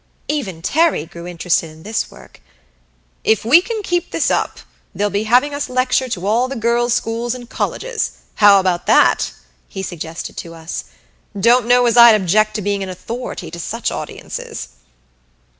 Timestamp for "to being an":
12.55-12.89